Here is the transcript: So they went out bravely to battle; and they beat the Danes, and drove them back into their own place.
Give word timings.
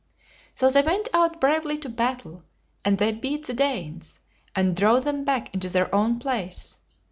So 0.55 0.71
they 0.71 0.81
went 0.81 1.09
out 1.13 1.39
bravely 1.39 1.77
to 1.77 1.87
battle; 1.87 2.43
and 2.83 2.97
they 2.97 3.11
beat 3.11 3.45
the 3.45 3.53
Danes, 3.53 4.17
and 4.55 4.75
drove 4.75 5.03
them 5.05 5.23
back 5.25 5.53
into 5.53 5.69
their 5.69 5.93
own 5.93 6.17
place. 6.17 6.79